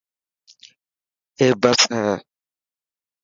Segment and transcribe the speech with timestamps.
[1.39, 2.11] اي بس هي.